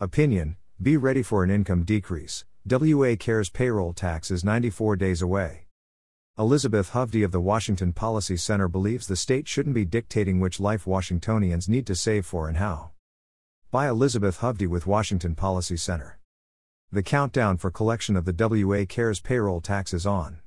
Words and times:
Opinion 0.00 0.56
Be 0.82 0.96
ready 0.96 1.22
for 1.22 1.44
an 1.44 1.50
income 1.52 1.84
decrease. 1.84 2.44
WA 2.68 3.14
Cares 3.14 3.48
payroll 3.48 3.92
tax 3.92 4.28
is 4.28 4.42
94 4.42 4.96
days 4.96 5.22
away. 5.22 5.66
Elizabeth 6.36 6.90
Hovde 6.90 7.24
of 7.24 7.30
the 7.30 7.40
Washington 7.40 7.92
Policy 7.92 8.36
Center 8.36 8.66
believes 8.66 9.06
the 9.06 9.14
state 9.14 9.46
shouldn't 9.46 9.76
be 9.76 9.84
dictating 9.84 10.40
which 10.40 10.58
life 10.58 10.84
Washingtonians 10.84 11.68
need 11.68 11.86
to 11.86 11.94
save 11.94 12.26
for 12.26 12.48
and 12.48 12.56
how. 12.56 12.90
By 13.70 13.88
Elizabeth 13.88 14.40
Hovde 14.40 14.66
with 14.66 14.84
Washington 14.84 15.36
Policy 15.36 15.76
Center. 15.76 16.18
The 16.90 17.04
countdown 17.04 17.56
for 17.56 17.70
collection 17.70 18.16
of 18.16 18.24
the 18.24 18.34
WA 18.66 18.84
Cares 18.88 19.20
payroll 19.20 19.60
tax 19.60 19.94
is 19.94 20.06
on. 20.06 20.40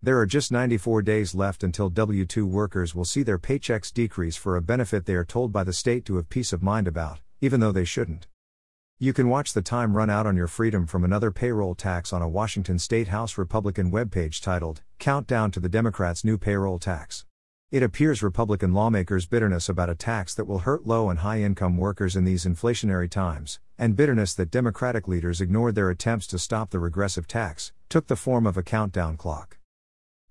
There 0.00 0.20
are 0.20 0.26
just 0.26 0.52
94 0.52 1.02
days 1.02 1.34
left 1.34 1.64
until 1.64 1.88
W 1.88 2.24
2 2.24 2.46
workers 2.46 2.94
will 2.94 3.04
see 3.04 3.24
their 3.24 3.38
paychecks 3.40 3.92
decrease 3.92 4.36
for 4.36 4.56
a 4.56 4.62
benefit 4.62 5.06
they 5.06 5.16
are 5.16 5.24
told 5.24 5.50
by 5.50 5.64
the 5.64 5.72
state 5.72 6.04
to 6.04 6.16
have 6.16 6.28
peace 6.28 6.52
of 6.52 6.62
mind 6.62 6.86
about, 6.86 7.18
even 7.40 7.58
though 7.58 7.72
they 7.72 7.84
shouldn't. 7.84 8.28
You 9.02 9.12
can 9.12 9.28
watch 9.28 9.52
the 9.52 9.62
time 9.62 9.96
run 9.96 10.10
out 10.10 10.28
on 10.28 10.36
your 10.36 10.46
freedom 10.46 10.86
from 10.86 11.02
another 11.02 11.32
payroll 11.32 11.74
tax 11.74 12.12
on 12.12 12.22
a 12.22 12.28
Washington 12.28 12.78
State 12.78 13.08
House 13.08 13.36
Republican 13.36 13.90
webpage 13.90 14.40
titled, 14.40 14.80
Countdown 15.00 15.50
to 15.50 15.58
the 15.58 15.68
Democrats' 15.68 16.22
New 16.22 16.38
Payroll 16.38 16.78
Tax. 16.78 17.24
It 17.72 17.82
appears 17.82 18.22
Republican 18.22 18.72
lawmakers' 18.72 19.26
bitterness 19.26 19.68
about 19.68 19.90
a 19.90 19.96
tax 19.96 20.36
that 20.36 20.44
will 20.44 20.60
hurt 20.60 20.86
low 20.86 21.10
and 21.10 21.18
high 21.18 21.40
income 21.40 21.76
workers 21.76 22.14
in 22.14 22.22
these 22.22 22.44
inflationary 22.44 23.10
times, 23.10 23.58
and 23.76 23.96
bitterness 23.96 24.34
that 24.34 24.52
Democratic 24.52 25.08
leaders 25.08 25.40
ignored 25.40 25.74
their 25.74 25.90
attempts 25.90 26.28
to 26.28 26.38
stop 26.38 26.70
the 26.70 26.78
regressive 26.78 27.26
tax, 27.26 27.72
took 27.88 28.06
the 28.06 28.14
form 28.14 28.46
of 28.46 28.56
a 28.56 28.62
countdown 28.62 29.16
clock. 29.16 29.58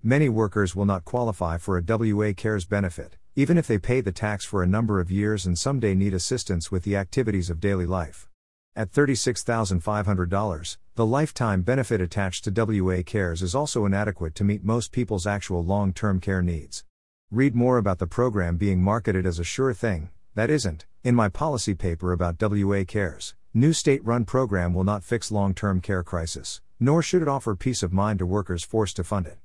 Many 0.02 0.30
workers 0.30 0.78
will 0.78 0.86
not 0.86 1.04
qualify 1.04 1.58
for 1.58 1.78
a 1.78 1.84
WA 1.86 2.32
Cares 2.32 2.64
benefit, 2.64 3.18
even 3.36 3.58
if 3.58 3.68
they 3.68 3.78
pay 3.78 4.00
the 4.00 4.14
tax 4.14 4.46
for 4.46 4.64
a 4.64 4.68
number 4.68 5.02
of 5.02 5.12
years 5.12 5.46
and 5.46 5.60
someday 5.60 5.94
need 5.94 6.14
assistance 6.14 6.72
with 6.72 6.84
the 6.84 6.96
activities 6.96 7.50
of 7.50 7.60
daily 7.60 7.86
life. 7.86 8.30
At 8.74 8.94
$36,500, 8.94 10.78
the 10.96 11.06
lifetime 11.06 11.62
benefit 11.62 12.00
attached 12.00 12.46
to 12.46 12.82
WA 12.82 13.02
Cares 13.06 13.42
is 13.42 13.54
also 13.54 13.86
inadequate 13.86 14.34
to 14.36 14.46
meet 14.46 14.64
most 14.64 14.94
people's 14.94 15.28
actual 15.28 15.62
long 15.62 15.92
term 15.92 16.22
care 16.22 16.42
needs. 16.42 16.86
Read 17.30 17.54
more 17.54 17.78
about 17.78 18.00
the 18.00 18.08
program 18.08 18.56
being 18.56 18.82
marketed 18.82 19.26
as 19.26 19.40
a 19.40 19.44
sure 19.44 19.74
thing, 19.74 20.10
that 20.36 20.50
isn't, 20.50 20.86
in 21.04 21.16
my 21.16 21.28
policy 21.28 21.74
paper 21.74 22.14
about 22.14 22.42
WA 22.42 22.86
Cares. 22.88 23.36
New 23.54 23.74
state 23.74 24.06
run 24.06 24.24
program 24.24 24.74
will 24.74 24.86
not 24.86 25.04
fix 25.04 25.34
long 25.34 25.54
term 25.54 25.82
care 25.82 26.02
crisis, 26.02 26.62
nor 26.80 27.02
should 27.02 27.22
it 27.22 27.28
offer 27.28 27.58
peace 27.58 27.84
of 27.84 27.92
mind 27.92 28.20
to 28.20 28.26
workers 28.26 28.64
forced 28.64 28.96
to 28.96 29.04
fund 29.04 29.28
it. 29.28 29.40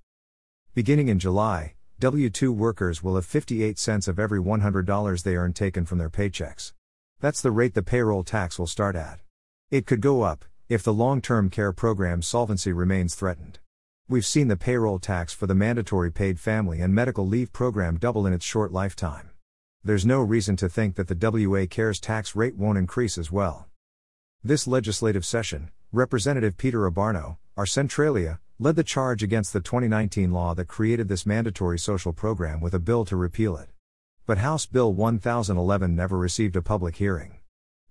Beginning 0.72 1.08
in 1.08 1.19
July, 1.19 1.74
W 1.98 2.30
2 2.30 2.52
workers 2.52 3.02
will 3.02 3.16
have 3.16 3.27
58 3.27 3.77
cents 3.77 4.06
of 4.06 4.20
every 4.20 4.38
$100 4.38 5.22
they 5.24 5.34
earn 5.34 5.52
taken 5.52 5.84
from 5.84 5.98
their 5.98 6.10
paychecks. 6.10 6.74
That's 7.19 7.41
the 7.41 7.50
rate 7.50 7.72
the 7.72 7.83
payroll 7.83 8.25
tax 8.25 8.59
will 8.59 8.67
start 8.67 8.95
at. 8.95 9.20
It 9.70 9.86
could 9.86 10.03
go 10.03 10.20
up, 10.20 10.45
if 10.69 10.83
the 10.83 10.92
long 10.92 11.22
term 11.22 11.48
care 11.48 11.72
program's 11.72 12.27
solvency 12.27 12.72
remains 12.72 13.14
threatened. 13.14 13.59
We've 14.06 14.27
seen 14.27 14.48
the 14.48 14.56
payroll 14.56 14.98
tax 14.98 15.33
for 15.33 15.47
the 15.47 15.55
mandatory 15.55 16.12
paid 16.12 16.39
family 16.39 16.83
and 16.83 16.94
medical 16.94 17.27
leave 17.27 17.55
program 17.55 17.97
double 17.97 18.27
in 18.27 18.34
its 18.34 18.44
short 18.44 18.70
lifetime. 18.70 19.31
There's 19.83 20.05
no 20.05 20.20
reason 20.20 20.56
to 20.56 20.69
think 20.69 20.97
that 20.97 21.09
the 21.09 21.48
WA 21.48 21.64
CARES 21.64 22.00
tax 22.00 22.37
rate 22.37 22.55
won't 22.55 22.77
increase 22.77 23.17
as 23.17 23.33
well. 23.33 23.67
This 24.44 24.67
legislative 24.67 25.25
session, 25.25 25.70
Representative 25.92 26.59
Peter 26.59 26.81
Abbarno, 26.91 27.39
our 27.56 27.67
Centralia, 27.67 28.41
led 28.59 28.77
the 28.77 28.84
charge 28.84 29.22
against 29.22 29.55
the 29.55 29.61
2019 29.61 30.33
law 30.33 30.53
that 30.55 30.69
created 30.69 31.09
this 31.09 31.25
mandatory 31.25 31.78
social 31.78 32.12
program 32.12 32.61
with 32.61 32.75
a 32.75 32.78
bill 32.78 33.06
to 33.06 33.17
repeal 33.17 33.56
it 33.56 33.70
but 34.27 34.38
House 34.38 34.66
Bill 34.66 34.92
1011 34.92 35.94
never 35.94 36.19
received 36.19 36.56
a 36.56 36.62
public 36.62 36.96
hearing. 36.96 37.36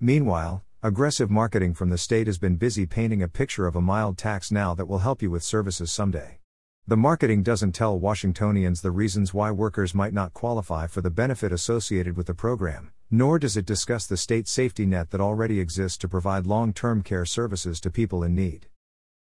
Meanwhile, 0.01 0.65
aggressive 0.83 1.31
marketing 1.31 1.73
from 1.73 1.89
the 1.89 1.97
state 1.97 2.27
has 2.27 2.37
been 2.37 2.57
busy 2.57 2.85
painting 2.85 3.23
a 3.23 3.29
picture 3.29 3.65
of 3.67 3.75
a 3.77 3.81
mild 3.81 4.17
tax 4.17 4.51
now 4.51 4.73
that 4.75 4.87
will 4.87 4.99
help 4.99 5.21
you 5.21 5.31
with 5.31 5.43
services 5.43 5.93
someday. 5.93 6.39
The 6.87 6.97
marketing 6.97 7.41
doesn't 7.41 7.71
tell 7.71 7.97
Washingtonians 7.97 8.81
the 8.81 8.91
reasons 8.91 9.33
why 9.33 9.49
workers 9.49 9.95
might 9.95 10.13
not 10.13 10.33
qualify 10.33 10.87
for 10.87 10.99
the 10.99 11.09
benefit 11.09 11.53
associated 11.53 12.17
with 12.17 12.27
the 12.27 12.33
program, 12.33 12.91
nor 13.09 13.39
does 13.39 13.55
it 13.55 13.65
discuss 13.65 14.05
the 14.05 14.17
state 14.17 14.49
safety 14.49 14.85
net 14.85 15.11
that 15.11 15.21
already 15.21 15.61
exists 15.61 15.97
to 15.99 16.09
provide 16.09 16.45
long 16.45 16.73
term 16.73 17.01
care 17.01 17.25
services 17.25 17.79
to 17.79 17.89
people 17.89 18.23
in 18.23 18.35
need. 18.35 18.67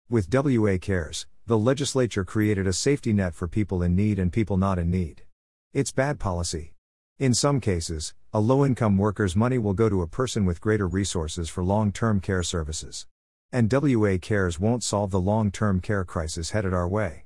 With 0.07 0.31
WA 0.31 0.77
Cares, 0.79 1.25
the 1.47 1.57
legislature 1.57 2.23
created 2.23 2.67
a 2.67 2.73
safety 2.73 3.11
net 3.11 3.33
for 3.33 3.47
people 3.47 3.81
in 3.81 3.95
need 3.95 4.19
and 4.19 4.31
people 4.31 4.55
not 4.55 4.77
in 4.77 4.91
need. 4.91 5.23
It's 5.73 5.91
bad 5.91 6.19
policy. 6.19 6.73
In 7.21 7.35
some 7.35 7.59
cases, 7.59 8.15
a 8.33 8.39
low 8.39 8.65
income 8.65 8.97
worker's 8.97 9.35
money 9.35 9.59
will 9.59 9.75
go 9.75 9.89
to 9.89 10.01
a 10.01 10.07
person 10.07 10.43
with 10.43 10.59
greater 10.59 10.87
resources 10.87 11.49
for 11.49 11.63
long 11.63 11.91
term 11.91 12.19
care 12.19 12.41
services. 12.41 13.05
And 13.51 13.71
WA 13.71 14.17
Cares 14.19 14.59
won't 14.59 14.83
solve 14.83 15.11
the 15.11 15.21
long 15.21 15.51
term 15.51 15.81
care 15.81 16.03
crisis 16.03 16.49
headed 16.49 16.73
our 16.73 16.87
way. 16.87 17.25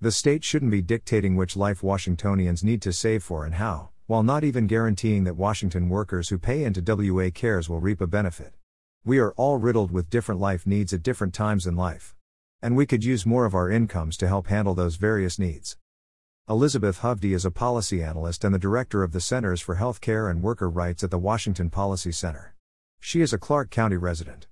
The 0.00 0.10
state 0.10 0.42
shouldn't 0.42 0.72
be 0.72 0.82
dictating 0.82 1.36
which 1.36 1.56
life 1.56 1.84
Washingtonians 1.84 2.64
need 2.64 2.82
to 2.82 2.92
save 2.92 3.22
for 3.22 3.44
and 3.44 3.54
how, 3.54 3.90
while 4.08 4.24
not 4.24 4.42
even 4.42 4.66
guaranteeing 4.66 5.22
that 5.22 5.36
Washington 5.36 5.88
workers 5.88 6.30
who 6.30 6.36
pay 6.36 6.64
into 6.64 6.82
WA 6.84 7.30
Cares 7.32 7.68
will 7.68 7.78
reap 7.78 8.00
a 8.00 8.08
benefit. 8.08 8.54
We 9.04 9.20
are 9.20 9.34
all 9.34 9.58
riddled 9.58 9.92
with 9.92 10.10
different 10.10 10.40
life 10.40 10.66
needs 10.66 10.92
at 10.92 11.04
different 11.04 11.32
times 11.32 11.64
in 11.64 11.76
life. 11.76 12.16
And 12.60 12.74
we 12.74 12.86
could 12.86 13.04
use 13.04 13.24
more 13.24 13.44
of 13.44 13.54
our 13.54 13.70
incomes 13.70 14.16
to 14.16 14.26
help 14.26 14.48
handle 14.48 14.74
those 14.74 14.96
various 14.96 15.38
needs. 15.38 15.76
Elizabeth 16.48 17.02
Hovde 17.02 17.32
is 17.36 17.44
a 17.44 17.52
policy 17.52 18.02
analyst 18.02 18.42
and 18.42 18.52
the 18.52 18.58
director 18.58 19.04
of 19.04 19.12
the 19.12 19.20
Centers 19.20 19.60
for 19.60 19.76
Healthcare 19.76 20.28
and 20.28 20.42
Worker 20.42 20.68
Rights 20.68 21.04
at 21.04 21.12
the 21.12 21.18
Washington 21.18 21.70
Policy 21.70 22.10
Center. 22.10 22.56
She 22.98 23.20
is 23.20 23.32
a 23.32 23.38
Clark 23.38 23.70
County 23.70 23.96
resident. 23.96 24.48